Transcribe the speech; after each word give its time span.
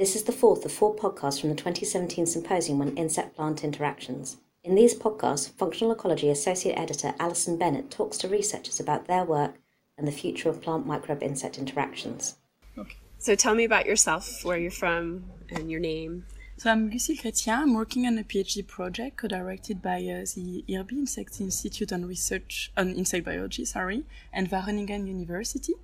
This 0.00 0.16
is 0.16 0.22
the 0.22 0.32
fourth 0.32 0.64
of 0.64 0.72
four 0.72 0.96
podcasts 0.96 1.38
from 1.38 1.50
the 1.50 1.56
2017 1.56 2.24
symposium 2.24 2.80
on 2.80 2.96
insect 2.96 3.36
plant 3.36 3.62
interactions. 3.62 4.38
In 4.64 4.74
these 4.74 4.98
podcasts, 4.98 5.50
Functional 5.50 5.92
Ecology 5.92 6.30
Associate 6.30 6.72
Editor 6.72 7.12
Alison 7.20 7.58
Bennett 7.58 7.90
talks 7.90 8.16
to 8.16 8.28
researchers 8.28 8.80
about 8.80 9.08
their 9.08 9.24
work 9.24 9.56
and 9.98 10.08
the 10.08 10.12
future 10.12 10.48
of 10.48 10.62
plant 10.62 10.86
microbe 10.86 11.22
insect 11.22 11.58
interactions. 11.58 12.36
Okay. 12.78 12.96
So 13.18 13.34
tell 13.34 13.54
me 13.54 13.64
about 13.64 13.84
yourself, 13.84 14.42
where 14.42 14.56
you're 14.56 14.70
from, 14.70 15.24
and 15.50 15.70
your 15.70 15.80
name. 15.80 16.24
So 16.56 16.70
I'm 16.70 16.88
Lucille 16.88 17.16
Chrétien. 17.16 17.58
I'm 17.58 17.74
working 17.74 18.06
on 18.06 18.16
a 18.16 18.24
PhD 18.24 18.66
project 18.66 19.18
co-directed 19.18 19.82
by 19.82 19.96
uh, 19.96 20.24
the 20.34 20.64
IRBI 20.66 20.92
Insect 20.92 21.42
Institute 21.42 21.92
on 21.92 22.06
Research 22.06 22.72
on 22.74 22.94
Insect 22.94 23.26
Biology, 23.26 23.66
sorry, 23.66 24.04
and 24.32 24.48
Wageningen 24.48 25.06
University. 25.06 25.74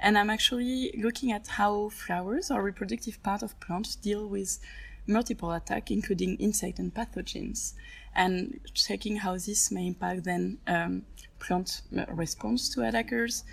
And 0.00 0.18
I'm 0.18 0.30
actually 0.30 0.94
looking 0.98 1.32
at 1.32 1.46
how 1.46 1.88
flowers 1.90 2.50
or 2.50 2.62
reproductive 2.62 3.22
part 3.22 3.42
of 3.42 3.58
plants 3.60 3.96
deal 3.96 4.26
with 4.26 4.58
multiple 5.06 5.52
attack, 5.52 5.90
including 5.90 6.36
insect 6.36 6.78
and 6.78 6.94
pathogens, 6.94 7.74
and 8.14 8.60
checking 8.74 9.16
how 9.16 9.32
this 9.32 9.70
may 9.70 9.86
impact 9.86 10.24
then 10.24 10.58
um, 10.66 11.02
plant 11.38 11.82
response 12.08 12.68
to 12.74 12.86
attackers, 12.86 13.44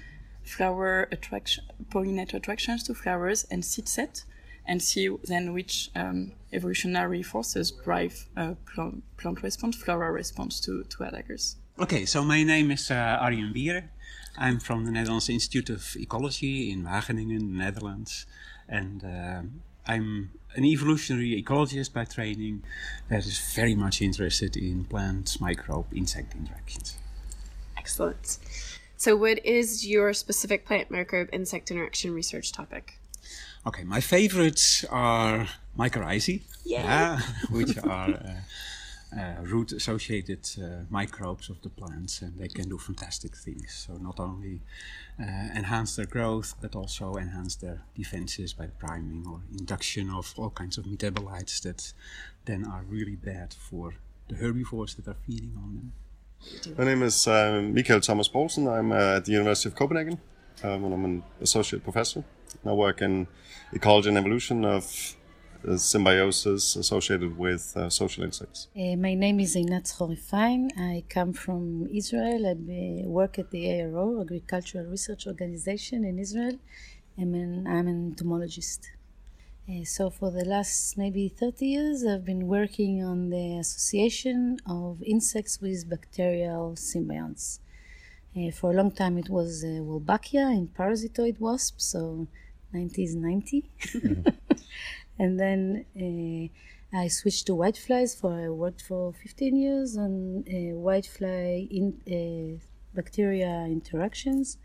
flower 0.43 1.07
attraction, 1.11 1.63
pollinator 1.89 2.35
attractions 2.35 2.83
to 2.83 2.93
flowers, 2.93 3.45
and 3.49 3.63
seed 3.65 3.87
set 3.87 4.23
and 4.69 4.81
see 4.81 5.09
then 5.23 5.51
which 5.51 5.89
um, 5.95 6.31
evolutionary 6.53 7.23
forces 7.23 7.71
drive 7.71 8.29
uh, 8.37 8.53
plant, 8.71 9.03
plant 9.17 9.41
response, 9.41 9.75
floral 9.75 10.11
response 10.11 10.59
to, 10.61 10.83
to 10.83 11.03
attackers. 11.03 11.55
Okay, 11.79 12.05
so 12.05 12.23
my 12.23 12.43
name 12.43 12.69
is 12.71 12.91
uh, 12.91 13.17
Arjen 13.19 13.51
Biere. 13.51 13.89
I'm 14.39 14.59
from 14.59 14.85
the 14.85 14.91
Netherlands 14.91 15.29
Institute 15.29 15.69
of 15.69 15.97
Ecology 15.97 16.71
in 16.71 16.85
Wageningen, 16.85 17.51
Netherlands. 17.51 18.25
And 18.69 19.03
uh, 19.03 19.41
I'm 19.85 20.31
an 20.55 20.63
evolutionary 20.63 21.43
ecologist 21.43 21.91
by 21.93 22.05
training 22.05 22.63
that 23.09 23.25
is 23.25 23.37
very 23.53 23.75
much 23.75 24.01
interested 24.01 24.55
in 24.55 24.85
plant, 24.85 25.41
microbe, 25.41 25.87
insect 25.93 26.35
interactions. 26.35 26.97
Excellent. 27.77 28.37
So, 28.95 29.15
what 29.17 29.45
is 29.45 29.85
your 29.85 30.13
specific 30.13 30.65
plant 30.65 30.89
microbe 30.89 31.29
insect 31.33 31.69
interaction 31.69 32.13
research 32.13 32.53
topic? 32.53 32.93
Okay, 33.67 33.83
my 33.83 33.99
favorites 33.99 34.85
are 34.89 35.47
mycorrhizae, 35.77 36.41
yeah, 36.63 37.19
which 37.49 37.77
are 37.77 38.09
uh, 38.09 38.13
uh, 38.13 38.35
root 39.41 39.71
associated 39.71 40.47
uh, 40.61 40.83
microbes 40.89 41.49
of 41.49 41.61
the 41.61 41.69
plants, 41.69 42.21
and 42.21 42.37
they 42.37 42.47
can 42.47 42.69
do 42.69 42.77
fantastic 42.77 43.35
things. 43.35 43.87
So, 43.87 43.97
not 43.97 44.19
only 44.19 44.61
uh, 45.19 45.23
enhance 45.55 45.95
their 45.95 46.05
growth, 46.05 46.55
but 46.61 46.75
also 46.75 47.15
enhance 47.15 47.55
their 47.55 47.81
defenses 47.95 48.53
by 48.53 48.67
priming 48.67 49.25
or 49.27 49.41
induction 49.57 50.09
of 50.09 50.33
all 50.37 50.51
kinds 50.51 50.77
of 50.77 50.85
metabolites 50.85 51.61
that 51.61 51.93
then 52.45 52.65
are 52.65 52.83
really 52.87 53.15
bad 53.15 53.53
for 53.53 53.95
the 54.27 54.35
herbivores 54.35 54.95
that 54.95 55.07
are 55.07 55.17
feeding 55.25 55.53
on 55.57 55.75
them. 55.75 55.93
My 56.77 56.85
name 56.85 57.03
is 57.03 57.27
uh, 57.27 57.61
Mikael 57.61 57.99
Thomas 57.99 58.29
Poulsen. 58.29 58.67
I'm 58.67 58.91
uh, 58.91 59.17
at 59.17 59.25
the 59.25 59.33
University 59.33 59.69
of 59.69 59.75
Copenhagen, 59.75 60.19
um, 60.63 60.85
and 60.85 60.93
I'm 60.93 61.05
an 61.05 61.23
associate 61.41 61.83
professor. 61.83 62.23
I 62.65 62.71
work 62.71 63.01
in 63.01 63.27
ecology 63.73 64.09
and 64.09 64.17
evolution 64.17 64.65
of 64.65 64.85
uh, 64.85 65.18
symbiosis 65.77 66.75
associated 66.75 67.37
with 67.37 67.75
uh, 67.75 67.89
social 67.89 68.23
insects. 68.23 68.67
Uh, 68.75 68.95
my 68.95 69.13
name 69.13 69.39
is 69.39 69.55
Einat 69.55 69.85
Zchori-Fein. 69.85 70.71
I 70.77 71.03
come 71.09 71.33
from 71.33 71.87
Israel. 71.93 72.45
I 72.47 73.05
work 73.05 73.39
at 73.39 73.51
the 73.51 73.65
ARO, 73.65 74.21
Agricultural 74.21 74.85
Research 74.85 75.27
Organization 75.27 76.05
in 76.05 76.19
Israel. 76.19 76.57
I'm 77.17 77.33
an, 77.33 77.67
I'm 77.67 77.87
an 77.87 78.07
entomologist. 78.11 78.91
Uh, 79.69 79.83
so 79.83 80.09
for 80.09 80.31
the 80.31 80.45
last 80.45 80.97
maybe 80.97 81.27
30 81.29 81.65
years, 81.65 82.05
I've 82.05 82.25
been 82.25 82.47
working 82.47 83.03
on 83.03 83.29
the 83.29 83.57
association 83.57 84.57
of 84.65 85.03
insects 85.03 85.59
with 85.61 85.89
bacterial 85.89 86.75
symbionts. 86.75 87.59
Uh, 88.35 88.51
for 88.51 88.71
a 88.71 88.73
long 88.73 88.91
time, 88.91 89.17
it 89.17 89.29
was 89.29 89.63
uh, 89.63 89.67
Wolbachia 89.67 90.45
and 90.55 90.73
parasitoid 90.73 91.39
wasps, 91.39 91.85
so 91.85 92.27
1990. 92.71 93.69
Mm-hmm. 93.79 94.29
and 95.19 95.39
then 95.39 95.85
uh, 95.95 96.97
I 96.97 97.07
switched 97.09 97.45
to 97.47 97.53
whiteflies 97.53 98.19
for 98.19 98.33
I 98.33 98.49
worked 98.49 98.81
for 98.81 99.13
15 99.13 99.55
years 99.55 99.97
on 99.97 100.45
uh, 100.47 100.51
whitefly 100.87 101.67
in 101.69 101.85
uh, 102.07 102.65
bacteria 102.95 103.65
interactions. 103.65 104.57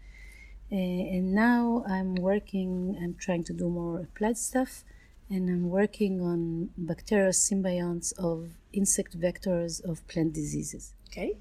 Uh, 0.72 0.76
and 0.76 1.34
now 1.34 1.84
I'm 1.87 2.14
working, 2.14 2.98
I'm 3.03 3.14
trying 3.14 3.44
to 3.44 3.53
do 3.53 3.69
more 3.69 4.00
applied 4.00 4.38
stuff, 4.38 4.84
and 5.28 5.50
I'm 5.50 5.69
working 5.69 6.22
on 6.22 6.70
bacterial 6.78 7.32
symbionts 7.32 8.12
of 8.19 8.50
insect 8.72 9.19
vectors 9.20 9.84
of 9.84 10.06
plant 10.09 10.32
diseases. 10.32 10.94
Okay. 11.09 11.37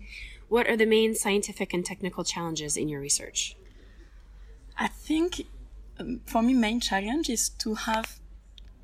What 0.50 0.68
are 0.68 0.78
the 0.78 0.86
main 0.86 1.16
scientific 1.16 1.74
and 1.74 1.86
technical 1.86 2.24
challenges 2.24 2.78
in 2.78 2.90
your 2.90 3.00
research? 3.00 3.56
I 4.78 4.88
think 4.88 5.48
um, 6.00 6.22
for 6.26 6.42
me, 6.42 6.54
main 6.54 6.80
challenge 6.80 7.30
is 7.30 7.50
to 7.50 7.76
have 7.76 8.20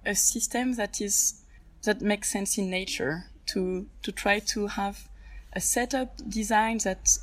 a 0.09 0.15
system 0.15 0.73
that 0.73 0.99
is 0.99 1.41
that 1.83 2.01
makes 2.01 2.31
sense 2.31 2.57
in 2.57 2.69
nature. 2.69 3.25
To 3.47 3.87
to 4.03 4.11
try 4.11 4.39
to 4.53 4.67
have 4.67 5.09
a 5.53 5.59
setup 5.59 6.17
design 6.29 6.77
that 6.79 7.17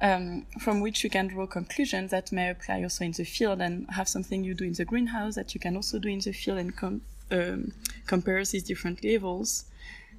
um, 0.00 0.46
from 0.60 0.80
which 0.80 1.02
you 1.04 1.10
can 1.10 1.28
draw 1.28 1.46
conclusions 1.46 2.10
that 2.10 2.30
may 2.32 2.50
apply 2.50 2.82
also 2.82 3.04
in 3.04 3.12
the 3.12 3.24
field 3.24 3.60
and 3.60 3.88
have 3.90 4.08
something 4.08 4.44
you 4.44 4.54
do 4.54 4.64
in 4.64 4.74
the 4.74 4.84
greenhouse 4.84 5.34
that 5.34 5.54
you 5.54 5.60
can 5.60 5.76
also 5.76 5.98
do 5.98 6.08
in 6.08 6.20
the 6.20 6.32
field 6.32 6.58
and 6.58 6.76
com- 6.76 7.02
um, 7.30 7.72
compare 8.06 8.44
these 8.44 8.62
different 8.62 9.02
levels. 9.04 9.64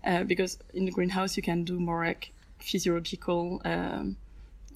Uh, 0.05 0.23
because 0.23 0.57
in 0.73 0.83
the 0.85 0.91
greenhouse 0.91 1.38
you 1.38 1.44
can 1.44 1.63
do 1.63 1.79
more 1.79 2.05
like 2.05 2.31
physiological 2.59 3.61
um, 3.63 4.17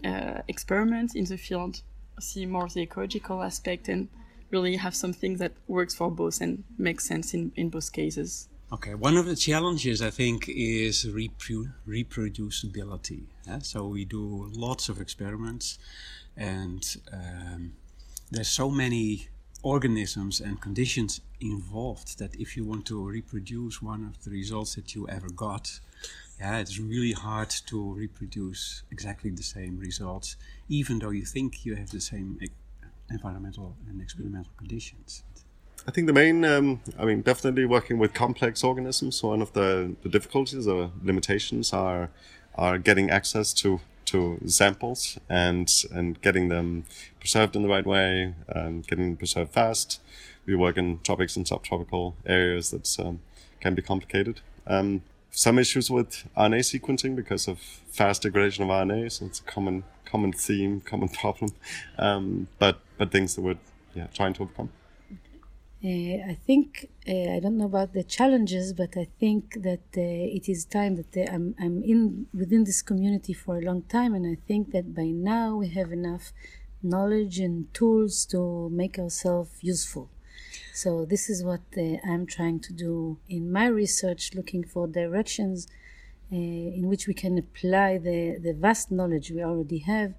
uh, 0.06 0.41
experiments 0.47 1.16
in 1.16 1.25
the 1.25 1.38
field 1.38 1.81
see 2.19 2.45
more 2.45 2.68
the 2.69 2.81
ecological 2.81 3.44
aspect 3.44 3.89
and 3.89 4.07
really 4.52 4.75
have 4.78 4.96
something 4.96 5.38
that 5.38 5.53
works 5.68 5.96
for 5.96 6.09
both 6.12 6.41
and 6.41 6.63
makes 6.78 7.06
sense 7.06 7.34
in, 7.34 7.52
in 7.56 7.69
both 7.69 7.91
cases. 7.91 8.47
Okay, 8.72 8.96
one 8.96 9.16
of 9.16 9.25
the 9.25 9.35
challenges 9.35 10.02
I 10.02 10.09
think 10.09 10.50
is 10.50 11.06
repro- 11.06 11.74
reproducibility. 11.88 13.24
Yeah? 13.46 13.59
So 13.59 13.88
we 13.88 14.03
do 14.03 14.52
lots 14.53 14.90
of 14.90 15.00
experiments, 15.00 15.80
and 16.36 16.86
um, 17.13 17.74
there's 18.30 18.50
so 18.50 18.69
many 18.69 19.30
organisms 19.63 20.41
and 20.41 20.62
conditions 20.62 21.22
involved 21.40 22.19
that 22.19 22.36
if 22.36 22.57
you 22.57 22.66
want 22.66 22.86
to 22.88 23.09
reproduce 23.09 23.81
one 23.81 24.03
of 24.03 24.24
the 24.24 24.31
results 24.31 24.75
that 24.75 24.94
you 24.94 25.07
ever 25.07 25.30
got, 25.30 25.80
yeah, 26.40 26.57
it's 26.57 26.78
really 26.78 27.13
hard 27.13 27.50
to 27.50 27.94
reproduce 27.94 28.84
exactly 28.91 29.31
the 29.31 29.44
same 29.44 29.80
results, 29.80 30.36
even 30.69 31.00
though 31.00 31.09
you 31.09 31.25
think 31.25 31.66
you 31.66 31.75
have 31.75 31.90
the 31.90 32.02
same 32.02 32.38
environmental 33.09 33.75
and 33.88 34.01
experimental 34.01 34.51
conditions. 34.57 35.23
I 35.88 35.91
think 35.91 36.07
the 36.07 36.13
main, 36.13 36.44
um, 36.44 36.81
I 37.00 37.06
mean, 37.06 37.22
definitely 37.22 37.66
working 37.66 37.97
with 37.97 38.13
complex 38.13 38.63
organisms. 38.63 39.23
One 39.23 39.41
of 39.41 39.53
the, 39.53 39.95
the 40.03 40.09
difficulties 40.09 40.68
or 40.68 40.91
limitations 41.03 41.73
are 41.73 42.09
are 42.56 42.78
getting 42.79 43.09
access 43.09 43.53
to 43.53 43.79
to 44.06 44.40
samples 44.47 45.18
and 45.29 45.72
and 45.94 46.22
getting 46.22 46.50
them 46.50 46.85
preserved 47.19 47.56
in 47.56 47.62
the 47.62 47.69
right 47.69 47.85
way 47.85 48.34
and 48.47 48.85
getting 48.88 49.06
them 49.09 49.18
preserved 49.18 49.53
fast. 49.53 50.01
We 50.45 50.56
work 50.56 50.78
in 50.78 51.00
tropics 51.03 51.35
and 51.35 51.47
subtropical 51.47 52.16
areas 52.25 52.72
that 52.72 53.00
um, 53.00 53.19
can 53.59 53.75
be 53.75 53.81
complicated. 53.81 54.41
Um, 54.66 55.03
some 55.31 55.59
issues 55.59 55.91
with 55.91 56.24
RNA 56.35 56.79
sequencing 56.79 57.16
because 57.16 57.47
of 57.47 57.59
fast 57.59 58.24
degradation 58.24 58.63
of 58.63 58.69
RNA. 58.69 59.12
So 59.12 59.25
it's 59.25 59.39
a 59.39 59.44
common 59.44 59.84
common 60.06 60.34
theme, 60.34 60.81
common 60.81 61.09
problem. 61.22 61.51
Um, 61.97 62.47
but 62.59 62.79
but 62.97 63.12
things 63.12 63.35
that 63.35 63.41
we're 63.41 63.59
yeah 63.96 64.08
trying 64.08 64.34
to 64.34 64.44
overcome. 64.44 64.69
Uh, 65.84 66.31
I 66.31 66.38
think 66.47 66.90
uh, 67.08 67.35
I 67.35 67.40
don't 67.40 67.58
know 67.58 67.66
about 67.66 67.94
the 67.94 68.04
challenges, 68.04 68.74
but 68.74 68.98
I 68.98 69.07
think 69.19 69.62
that 69.62 69.88
uh, 69.95 70.01
it 70.38 70.50
is 70.50 70.66
time 70.66 70.95
that 70.95 71.16
uh, 71.16 71.33
I'm 71.33 71.56
I'm 71.60 71.83
in 71.83 72.27
within 72.33 72.63
this 72.63 72.81
community 72.81 73.33
for 73.33 73.57
a 73.57 73.62
long 73.62 73.83
time, 73.83 74.13
and 74.16 74.25
I 74.25 74.38
think 74.48 74.72
that 74.72 74.95
by 74.95 75.06
now 75.06 75.56
we 75.56 75.69
have 75.69 75.92
enough 75.92 76.33
knowledge 76.81 77.39
and 77.39 77.72
tools 77.74 78.25
to 78.27 78.69
make 78.69 78.98
ourselves 78.98 79.51
useful. 79.62 80.10
So 80.74 81.06
this 81.06 81.30
is 81.30 81.44
what 81.44 81.62
uh, 81.77 81.98
I'm 82.07 82.25
trying 82.25 82.60
to 82.62 82.74
do 82.74 83.18
in 83.30 83.51
my 83.51 83.68
research, 83.68 84.33
looking 84.36 84.63
for 84.63 84.88
directions 84.88 85.68
uh, 86.31 86.36
in 86.36 86.88
which 86.88 87.07
we 87.07 87.13
can 87.13 87.38
apply 87.38 87.98
the, 87.98 88.38
the 88.42 88.54
vast 88.54 88.92
knowledge 88.92 89.31
we 89.31 89.44
already 89.44 89.80
have 89.80 90.13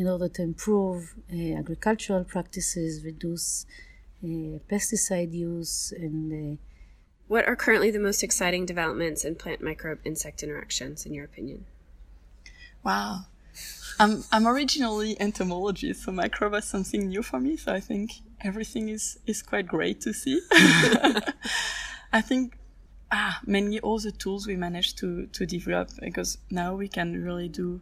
in 0.00 0.08
order 0.08 0.28
to 0.28 0.42
improve 0.42 1.14
uh, 1.32 1.58
agricultural 1.58 2.24
practices, 2.24 3.04
reduce 3.04 3.66
uh, 4.24 4.58
pesticide 4.70 5.32
use, 5.32 5.92
and. 5.96 6.32
Uh, 6.32 6.56
what 7.30 7.46
are 7.46 7.54
currently 7.54 7.92
the 7.92 8.00
most 8.00 8.24
exciting 8.24 8.66
developments 8.66 9.24
in 9.24 9.36
plant 9.36 9.62
microbe 9.62 10.00
insect 10.04 10.42
interactions, 10.42 11.06
in 11.06 11.14
your 11.14 11.24
opinion? 11.24 11.64
Wow. 12.82 13.26
I'm, 14.00 14.24
I'm 14.32 14.48
originally 14.48 15.16
entomologist, 15.20 16.02
so 16.02 16.10
microbe 16.10 16.54
is 16.54 16.64
something 16.64 17.06
new 17.06 17.22
for 17.22 17.38
me. 17.38 17.56
So 17.56 17.72
I 17.72 17.78
think 17.78 18.10
everything 18.40 18.88
is 18.88 19.20
is 19.26 19.42
quite 19.42 19.68
great 19.68 20.00
to 20.00 20.12
see. 20.12 20.40
I 22.12 22.20
think 22.20 22.58
ah 23.12 23.38
mainly 23.46 23.78
all 23.78 24.00
the 24.00 24.10
tools 24.10 24.48
we 24.48 24.56
managed 24.56 24.98
to 24.98 25.26
to 25.26 25.46
develop 25.46 25.90
because 26.00 26.38
now 26.50 26.74
we 26.74 26.88
can 26.88 27.22
really 27.22 27.48
do, 27.48 27.80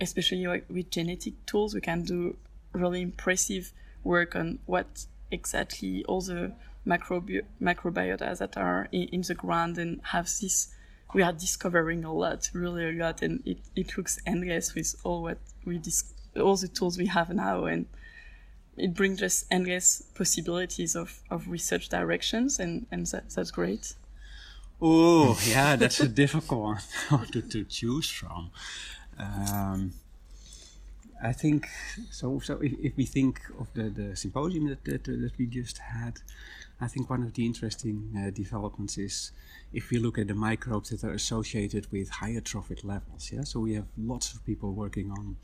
especially 0.00 0.46
with 0.46 0.90
genetic 0.90 1.34
tools, 1.46 1.74
we 1.74 1.80
can 1.80 2.02
do 2.02 2.36
really 2.72 3.02
impressive 3.02 3.72
work 4.02 4.34
on 4.34 4.58
what 4.66 5.06
exactly 5.30 6.04
all 6.04 6.20
the 6.20 6.52
microbi- 6.86 7.44
microbiota 7.60 8.36
that 8.38 8.56
are 8.56 8.88
in, 8.92 9.02
in, 9.08 9.22
the 9.22 9.34
ground 9.34 9.78
and 9.78 10.00
have 10.04 10.26
this 10.40 10.74
we 11.12 11.22
are 11.22 11.32
discovering 11.32 12.04
a 12.04 12.12
lot 12.12 12.48
really 12.54 12.88
a 12.88 12.92
lot 12.92 13.20
and 13.22 13.42
it, 13.44 13.58
it 13.76 13.96
looks 13.96 14.18
endless 14.26 14.74
with 14.74 14.94
all 15.04 15.22
what 15.22 15.38
we 15.64 15.78
dis- 15.78 16.14
all 16.36 16.56
the 16.56 16.68
tools 16.68 16.96
we 16.96 17.06
have 17.06 17.28
now 17.30 17.64
and 17.64 17.86
it 18.76 18.94
brings 18.94 19.22
us 19.22 19.44
endless 19.50 20.02
possibilities 20.14 20.96
of, 20.96 21.20
of 21.30 21.48
research 21.48 21.88
directions 21.90 22.58
and, 22.58 22.86
and 22.90 23.06
that, 23.08 23.28
that's 23.30 23.50
great. 23.50 23.94
Oh 24.80 25.38
yeah 25.46 25.76
that's 25.76 26.00
a 26.00 26.08
difficult 26.08 26.80
one 27.10 27.26
to, 27.32 27.42
to 27.42 27.64
choose 27.64 28.08
from 28.08 28.50
um, 29.20 29.92
I 31.22 31.32
think 31.32 31.68
so. 32.10 32.40
So 32.40 32.58
if, 32.62 32.72
if, 32.80 32.96
we 32.96 33.04
think 33.04 33.40
of 33.58 33.72
the, 33.74 33.90
the 33.90 34.16
symposium 34.16 34.68
that, 34.68 34.84
that, 34.84 35.04
that 35.04 35.32
we 35.38 35.46
just 35.46 35.78
had, 35.78 36.20
I 36.80 36.88
think 36.88 37.10
one 37.10 37.22
of 37.22 37.34
the 37.34 37.44
interesting 37.44 38.10
uh, 38.16 38.30
developments 38.30 38.96
is 38.96 39.32
if 39.72 39.90
we 39.90 39.98
look 39.98 40.18
at 40.18 40.28
the 40.28 40.34
microbes 40.34 40.90
that 40.90 41.04
are 41.04 41.12
associated 41.12 41.92
with 41.92 42.08
higher 42.08 42.40
trophic 42.40 42.82
levels. 42.84 43.30
Yeah, 43.32 43.44
so 43.44 43.60
we 43.60 43.74
have 43.74 43.86
lots 43.98 44.32
of 44.32 44.44
people 44.46 44.72
working 44.72 45.10
on 45.10 45.36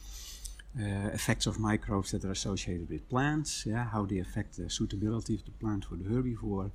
uh, 0.80 1.10
effects 1.12 1.46
of 1.46 1.58
microbes 1.58 2.12
that 2.12 2.24
are 2.24 2.30
associated 2.30 2.88
with 2.88 3.08
plants. 3.10 3.64
Yeah, 3.66 3.84
how 3.84 4.06
they 4.06 4.18
affect 4.18 4.56
the 4.56 4.70
suitability 4.70 5.34
of 5.34 5.44
the 5.44 5.50
plant 5.50 5.84
for 5.84 5.96
the 5.96 6.04
herbivore. 6.04 6.70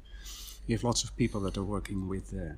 We 0.67 0.73
have 0.73 0.83
lots 0.83 1.03
of 1.03 1.15
people 1.17 1.41
that 1.41 1.57
are 1.57 1.63
working 1.63 2.07
with 2.07 2.33
uh, 2.33 2.53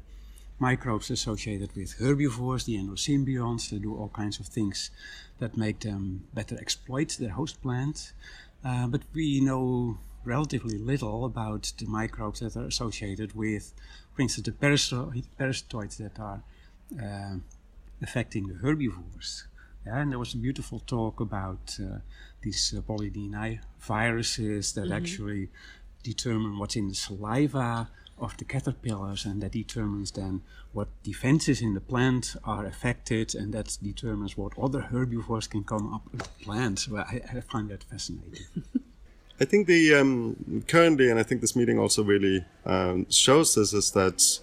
microbes 0.60 1.10
associated 1.10 1.76
with 1.76 2.00
herbivores, 2.00 2.66
the 2.66 2.78
endosymbionts. 2.78 3.70
They 3.70 3.80
do 3.80 3.96
all 3.96 4.10
kinds 4.10 4.40
of 4.40 4.48
things 4.48 4.92
that 5.40 5.58
make 5.58 5.82
them 5.82 6.28
better 6.34 6.58
exploit 6.58 7.18
their 7.20 7.32
host 7.32 7.62
plant. 7.62 8.14
Uh, 8.64 8.88
but 8.88 9.02
we 9.14 9.42
know 9.42 9.98
relatively 10.24 10.78
little 10.78 11.26
about 11.26 11.74
the 11.78 11.86
microbes 11.86 12.40
that 12.40 12.56
are 12.56 12.66
associated 12.66 13.36
with, 13.36 13.74
for 14.14 14.22
instance, 14.22 14.46
the 14.46 14.52
parasitoids 14.54 15.98
that 15.98 16.20
are 16.20 16.44
uh, 17.02 17.36
affecting 18.02 18.48
the 18.48 18.56
herbivores. 18.56 19.48
Yeah, 19.86 20.00
and 20.00 20.12
there 20.12 20.20
was 20.20 20.34
a 20.34 20.38
beautiful 20.38 20.80
talk 20.80 21.20
about 21.20 21.78
uh, 21.82 21.98
these 22.42 22.74
uh, 22.78 22.82
poly-D&I 22.82 23.60
viruses 23.82 24.74
that 24.74 24.86
mm-hmm. 24.86 24.94
actually 24.94 25.50
determine 26.04 26.58
what's 26.58 26.76
in 26.76 26.88
the 26.88 26.96
saliva 26.96 27.90
of 28.24 28.38
the 28.38 28.46
caterpillars, 28.46 29.26
and 29.26 29.42
that 29.42 29.52
determines 29.52 30.12
then 30.12 30.42
what 30.72 30.88
defenses 31.04 31.62
in 31.62 31.74
the 31.74 31.82
plant 31.82 32.36
are 32.44 32.66
affected, 32.66 33.36
and 33.36 33.54
that 33.54 33.78
determines 33.84 34.38
what 34.38 34.58
other 34.58 34.82
herbivores 34.82 35.48
can 35.48 35.64
come 35.64 35.94
up 35.94 36.04
with 36.12 36.24
the 36.24 36.46
plant. 36.46 36.88
Well, 36.90 37.06
I, 37.08 37.22
I 37.38 37.42
find 37.42 37.70
that 37.70 37.84
fascinating. 37.84 38.46
I 39.40 39.46
think 39.46 39.68
the 39.68 39.96
um, 39.96 40.64
currently, 40.68 41.10
and 41.10 41.20
I 41.20 41.24
think 41.24 41.42
this 41.42 41.56
meeting 41.56 41.80
also 41.80 42.04
really 42.04 42.46
um, 42.66 43.10
shows 43.10 43.56
this, 43.56 43.74
is 43.74 43.92
that 43.92 44.40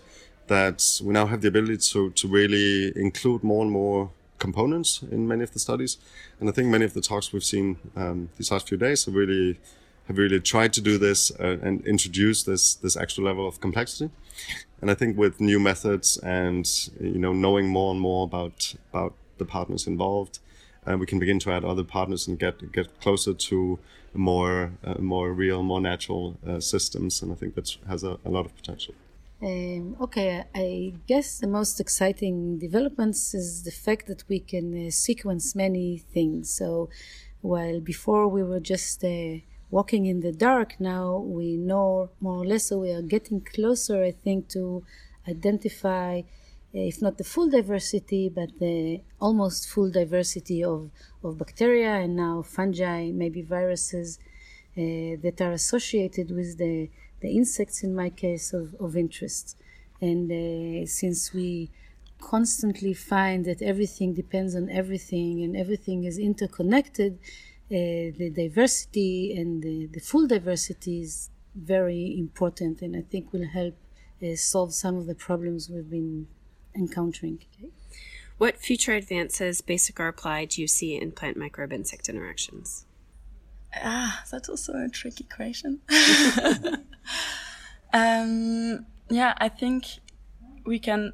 that 0.49 1.01
we 1.05 1.13
now 1.13 1.27
have 1.27 1.41
the 1.41 1.49
ability 1.49 1.79
to 1.93 2.11
to 2.11 2.29
really 2.29 2.93
include 2.97 3.43
more 3.43 3.63
and 3.63 3.73
more 3.73 4.11
components 4.39 5.03
in 5.11 5.29
many 5.29 5.43
of 5.43 5.53
the 5.53 5.59
studies, 5.59 5.97
and 6.39 6.49
I 6.49 6.53
think 6.53 6.69
many 6.69 6.85
of 6.85 6.93
the 6.93 7.01
talks 7.01 7.33
we've 7.33 7.45
seen 7.45 7.79
um, 7.97 8.29
these 8.37 8.51
last 8.51 8.69
few 8.69 8.79
days 8.79 9.05
have 9.05 9.15
really 9.15 9.59
have 10.11 10.19
really 10.19 10.41
tried 10.41 10.73
to 10.73 10.81
do 10.81 10.99
this 10.99 11.31
uh, 11.39 11.57
and 11.63 11.87
introduce 11.87 12.43
this 12.43 12.75
this 12.75 12.97
extra 12.97 13.23
level 13.25 13.47
of 13.47 13.61
complexity. 13.61 14.11
And 14.81 14.91
I 14.91 14.95
think 14.95 15.17
with 15.17 15.41
new 15.41 15.61
methods 15.61 16.19
and 16.19 16.67
you 17.01 17.21
know 17.25 17.33
knowing 17.33 17.69
more 17.69 17.91
and 17.93 18.01
more 18.01 18.25
about 18.25 18.75
about 18.93 19.13
the 19.39 19.45
partners 19.45 19.87
involved, 19.87 20.35
uh, 20.87 20.97
we 20.99 21.07
can 21.07 21.19
begin 21.19 21.39
to 21.45 21.53
add 21.53 21.65
other 21.65 21.85
partners 21.85 22.29
and 22.29 22.39
get 22.39 22.73
get 22.73 22.89
closer 23.01 23.35
to 23.51 23.79
more 24.15 24.73
uh, 24.85 24.99
more 24.99 25.33
real, 25.33 25.63
more 25.63 25.81
natural 25.81 26.25
uh, 26.47 26.61
systems, 26.61 27.23
and 27.23 27.33
I 27.33 27.37
think 27.41 27.55
that 27.55 27.77
has 27.87 28.03
a, 28.03 28.19
a 28.25 28.31
lot 28.37 28.45
of 28.47 28.53
potential. 28.57 28.95
Um, 29.43 29.97
okay, 30.01 30.45
I 30.55 30.93
guess 31.07 31.39
the 31.39 31.47
most 31.47 31.81
exciting 31.81 32.59
developments 32.59 33.33
is 33.33 33.63
the 33.63 33.77
fact 33.87 34.07
that 34.09 34.23
we 34.29 34.41
can 34.41 34.67
uh, 34.75 34.91
sequence 34.91 35.55
many 35.55 35.99
things. 36.15 36.51
So, 36.51 36.91
while 37.41 37.81
before 37.81 38.27
we 38.29 38.43
were 38.43 38.61
just 38.75 39.03
uh, 39.05 39.39
walking 39.71 40.07
in 40.07 40.21
the 40.21 40.33
dark, 40.33 40.81
now 40.81 41.19
we 41.19 41.57
know 41.57 42.11
more 42.21 42.39
or 42.43 42.47
less. 42.47 42.69
So 42.69 42.79
we 42.79 42.91
are 42.91 43.03
getting 43.03 43.41
closer, 43.41 44.03
I 44.03 44.11
think, 44.11 44.49
to 44.51 44.85
identify 45.29 46.23
if 46.73 47.03
not 47.03 47.19
the 47.19 47.25
full 47.25 47.51
diversity, 47.51 48.29
but 48.29 48.59
the 48.59 49.01
almost 49.21 49.69
full 49.69 49.91
diversity 49.91 50.63
of, 50.63 50.91
of 51.25 51.39
bacteria 51.39 51.95
and 51.95 52.15
now 52.15 52.43
fungi, 52.43 53.11
maybe 53.11 53.43
viruses 53.43 54.19
uh, 54.77 55.19
that 55.23 55.41
are 55.41 55.53
associated 55.53 56.31
with 56.31 56.59
the, 56.59 56.89
the 57.21 57.37
insects, 57.37 57.83
in 57.83 57.95
my 57.95 58.09
case, 58.09 58.53
of, 58.53 58.75
of 58.79 58.97
interest. 58.97 59.57
And 60.01 60.31
uh, 60.31 60.87
since 60.87 61.33
we 61.35 61.71
constantly 62.21 62.95
find 62.95 63.45
that 63.47 63.63
everything 63.63 64.15
depends 64.15 64.55
on 64.55 64.71
everything 64.71 65.43
and 65.43 65.57
everything 65.57 66.05
is 66.05 66.19
interconnected, 66.19 67.19
the 67.71 68.31
diversity 68.31 69.37
and 69.37 69.63
the, 69.63 69.87
the 69.87 70.01
full 70.01 70.27
diversity 70.27 71.01
is 71.01 71.31
very 71.55 72.17
important 72.19 72.83
and 72.83 72.97
I 72.97 73.03
think 73.03 73.33
will 73.33 73.47
help 73.47 73.77
uh, 74.23 74.35
solve 74.37 74.75
some 74.75 74.97
of 74.97 75.07
the 75.07 75.15
problems 75.15 75.71
we've 75.71 75.89
been 75.89 76.27
encountering. 76.75 77.39
Okay. 77.55 77.71
What 78.39 78.59
future 78.59 78.95
advances, 78.95 79.61
basic 79.61 80.01
or 80.01 80.09
applied, 80.09 80.51
do 80.51 80.63
you 80.63 80.69
see 80.69 80.97
in 80.97 81.13
plant 81.13 81.37
microbe 81.37 81.73
insect 81.73 82.09
interactions? 82.09 82.87
Ah, 83.77 84.25
that's 84.31 84.49
also 84.49 84.73
a 84.75 84.89
tricky 84.89 85.25
question. 85.25 85.81
um, 87.93 88.87
yeah, 89.09 89.35
I 89.39 89.49
think 89.49 89.85
we 90.65 90.79
can 90.79 91.13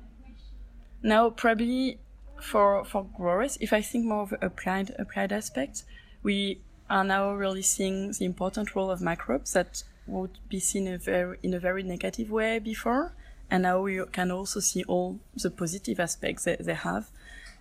now 1.02 1.30
probably 1.30 1.98
for 2.40 2.84
for 2.84 3.04
growers. 3.16 3.58
If 3.60 3.72
I 3.72 3.82
think 3.82 4.06
more 4.06 4.22
of 4.22 4.34
applied 4.40 4.94
applied 4.98 5.32
aspects, 5.32 5.84
we 6.22 6.60
are 6.88 7.04
now 7.04 7.32
really 7.32 7.62
seeing 7.62 8.12
the 8.12 8.24
important 8.24 8.74
role 8.74 8.90
of 8.90 9.00
microbes 9.00 9.52
that 9.52 9.82
would 10.06 10.38
be 10.48 10.60
seen 10.60 10.86
a 10.86 10.98
very, 10.98 11.38
in 11.42 11.54
a 11.54 11.58
very 11.58 11.82
negative 11.82 12.30
way 12.30 12.58
before. 12.58 13.12
And 13.50 13.62
now 13.62 13.80
we 13.80 14.02
can 14.12 14.30
also 14.30 14.60
see 14.60 14.84
all 14.84 15.18
the 15.34 15.50
positive 15.50 16.00
aspects 16.00 16.44
that 16.44 16.64
they 16.64 16.74
have. 16.74 17.08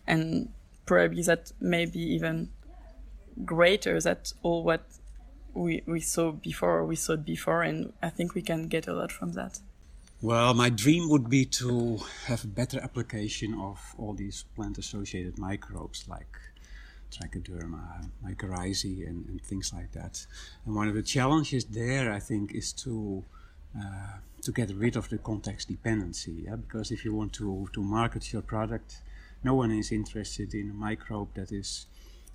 And 0.08 0.50
probably 0.86 1.24
that 1.24 1.52
may 1.60 1.86
be 1.86 2.00
even 2.00 2.50
greater 3.44 4.00
than 4.00 4.18
all 4.44 4.64
what 4.64 4.84
we, 5.54 5.84
we 5.86 6.00
saw 6.00 6.32
before 6.32 6.86
we 6.86 6.96
saw 6.96 7.16
before. 7.16 7.64
And 7.64 7.94
i 8.02 8.10
think 8.10 8.36
we 8.36 8.42
can 8.42 8.68
get 8.68 8.88
a 8.88 8.94
lot 8.94 9.12
from 9.12 9.34
that. 9.34 9.60
Well 10.22 10.54
my 10.54 10.70
dream 10.70 11.10
would 11.10 11.30
be 11.30 11.46
to 11.46 12.00
have 12.26 12.44
a 12.44 12.48
better 12.48 12.80
application 12.80 13.54
of 13.54 13.80
all 13.98 14.14
these 14.14 14.46
plant 14.56 14.78
associated 14.78 15.38
microbes 15.38 16.08
like 16.08 16.38
trichoderma 17.16 17.82
mycorrhizae 18.24 19.08
and, 19.10 19.26
and 19.30 19.42
things 19.42 19.74
like 19.74 19.92
that 19.92 20.26
and 20.66 20.76
one 20.76 20.88
of 20.88 20.96
the 20.96 21.08
challenges 21.16 21.66
there 21.66 22.12
i 22.12 22.20
think 22.20 22.54
is 22.54 22.74
to 22.74 23.24
uh, 23.78 24.18
to 24.42 24.52
get 24.52 24.70
rid 24.76 24.96
of 24.96 25.10
the 25.10 25.18
context 25.18 25.68
dependency. 25.68 26.44
Yeah? 26.46 26.56
Because 26.56 26.92
if 26.92 27.04
you 27.04 27.14
want 27.14 27.34
to, 27.34 27.68
to 27.74 27.82
market 27.82 28.32
your 28.32 28.42
product, 28.42 29.02
no 29.44 29.56
one 29.56 29.72
is 29.72 29.92
interested 29.92 30.54
in 30.54 30.70
a 30.70 30.74
microbe 30.74 31.34
that 31.34 31.52
is 31.52 31.88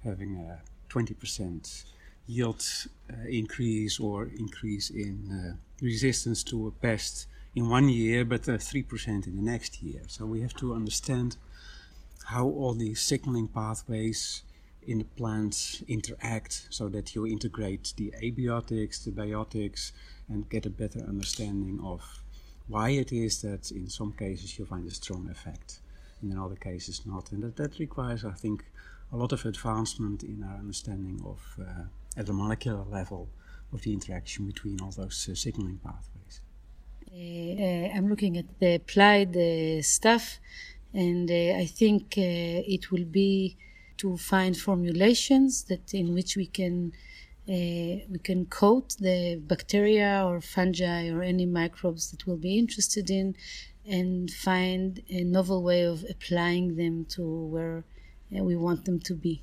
having 0.04 0.36
a 0.36 0.60
20% 0.90 1.84
yield 2.26 2.62
uh, 3.10 3.14
increase 3.28 3.98
or 3.98 4.28
increase 4.38 4.90
in 4.90 5.16
uh, 5.32 5.56
resistance 5.80 6.42
to 6.44 6.66
a 6.66 6.70
pest 6.70 7.26
in 7.54 7.68
one 7.68 7.88
year, 7.88 8.24
but 8.24 8.48
uh, 8.48 8.52
3% 8.52 9.26
in 9.26 9.36
the 9.36 9.42
next 9.42 9.82
year. 9.82 10.02
So 10.08 10.26
we 10.26 10.40
have 10.42 10.54
to 10.56 10.74
understand 10.74 11.36
how 12.26 12.44
all 12.46 12.74
these 12.74 13.00
signaling 13.00 13.48
pathways 13.48 14.42
in 14.86 14.98
the 14.98 15.04
plant 15.04 15.82
interact 15.88 16.66
so 16.70 16.88
that 16.88 17.14
you 17.14 17.26
integrate 17.26 17.92
the 17.96 18.12
abiotics, 18.22 19.04
the 19.04 19.10
biotics, 19.10 19.92
and 20.28 20.48
get 20.48 20.66
a 20.66 20.70
better 20.70 21.00
understanding 21.00 21.80
of 21.82 22.22
why 22.68 22.90
it 22.90 23.12
is 23.12 23.42
that 23.42 23.70
in 23.70 23.88
some 23.88 24.12
cases 24.12 24.58
you 24.58 24.64
find 24.64 24.86
a 24.86 24.94
strong 24.94 25.28
effect 25.30 25.80
and 26.22 26.32
in 26.32 26.38
other 26.38 26.56
cases 26.56 27.02
not. 27.04 27.32
And 27.32 27.42
that, 27.42 27.56
that 27.56 27.78
requires, 27.78 28.24
I 28.24 28.32
think, 28.32 28.64
a 29.12 29.16
lot 29.16 29.32
of 29.32 29.44
advancement 29.44 30.22
in 30.22 30.44
our 30.44 30.58
understanding 30.58 31.20
of, 31.24 31.40
uh, 31.60 31.84
at 32.16 32.26
the 32.26 32.32
molecular 32.32 32.84
level, 32.84 33.28
of 33.72 33.82
the 33.82 33.92
interaction 33.92 34.46
between 34.46 34.80
all 34.80 34.90
those 34.90 35.28
uh, 35.30 35.34
signaling 35.34 35.78
pathways. 35.78 36.40
Uh, 37.12 37.62
uh 37.62 37.96
I'm 37.96 38.08
looking 38.08 38.36
at 38.36 38.58
the 38.58 38.74
applied 38.76 39.36
uh, 39.36 39.82
stuff, 39.82 40.38
and 40.92 41.30
uh, 41.30 41.62
I 41.62 41.66
think 41.66 42.16
it 42.16 42.90
will 42.90 43.04
be 43.04 43.56
to 44.00 44.16
find 44.16 44.56
formulations 44.56 45.64
that 45.64 45.94
in 45.94 46.14
which 46.14 46.36
we 46.36 46.46
can 46.46 46.92
uh, 47.48 47.96
we 48.12 48.18
can 48.22 48.46
coat 48.46 48.96
the 49.00 49.36
bacteria 49.52 50.24
or 50.24 50.40
fungi 50.40 51.08
or 51.08 51.22
any 51.22 51.46
microbes 51.46 52.10
that 52.10 52.26
we'll 52.26 52.36
be 52.36 52.56
interested 52.58 53.10
in 53.10 53.34
and 53.84 54.30
find 54.30 55.02
a 55.08 55.24
novel 55.24 55.62
way 55.62 55.82
of 55.82 56.04
applying 56.08 56.76
them 56.76 57.04
to 57.06 57.22
where 57.46 57.82
uh, 58.36 58.44
we 58.44 58.54
want 58.54 58.84
them 58.84 59.00
to 59.00 59.14
be. 59.14 59.42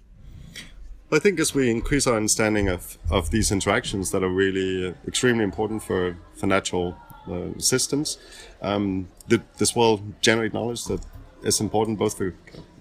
I 1.11 1.19
think 1.19 1.39
as 1.39 1.53
we 1.53 1.69
increase 1.69 2.05
our 2.07 2.15
understanding 2.15 2.67
of, 2.69 2.97
of 3.09 3.31
these 3.31 3.51
interactions 3.51 4.11
that 4.11 4.23
are 4.23 4.29
really 4.29 4.89
uh, 4.89 4.93
extremely 5.07 5.43
important 5.43 5.83
for, 5.83 6.17
for 6.35 6.47
natural 6.47 6.97
uh, 7.31 7.57
systems, 7.57 8.17
um, 8.61 9.07
th- 9.29 9.41
this 9.57 9.75
will 9.75 10.01
generate 10.21 10.53
knowledge 10.53 10.85
that 10.85 11.01
is 11.43 11.59
important 11.59 11.97
both 11.97 12.17
for, 12.17 12.33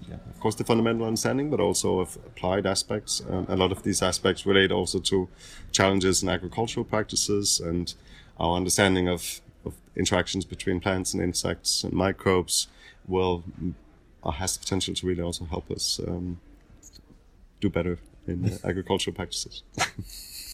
yeah, 0.09 0.17
of 0.31 0.41
course, 0.41 0.55
the 0.55 0.65
fundamental 0.65 1.07
understanding, 1.07 1.51
but 1.51 1.61
also 1.61 2.01
of 2.01 2.17
applied 2.17 2.67
aspects. 2.67 3.23
Um, 3.29 3.47
a 3.49 3.57
lot 3.57 3.73
of 3.73 3.83
these 3.83 4.03
aspects 4.03 4.47
relate 4.47 4.71
also 4.71 4.99
to 5.01 5.29
challenges 5.73 6.23
in 6.23 6.29
agricultural 6.29 6.85
practices 6.85 7.61
and 7.61 7.93
our 8.39 8.57
understanding 8.57 9.09
of, 9.09 9.41
of 9.65 9.75
interactions 9.97 10.45
between 10.45 10.81
plants 10.81 11.15
and 11.15 11.23
insects 11.23 11.85
and 11.85 11.93
microbes 11.93 12.69
will 13.07 13.45
uh, 14.23 14.31
has 14.33 14.57
the 14.57 14.61
potential 14.61 14.95
to 14.95 15.07
really 15.07 15.23
also 15.23 15.45
help 15.45 15.71
us 15.71 16.01
um, 16.07 16.41
do 17.61 17.69
better 17.69 17.99
in 18.27 18.45
uh, 18.45 18.69
agricultural 18.69 19.15
practices. 19.15 19.63